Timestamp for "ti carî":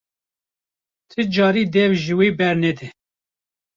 1.09-1.63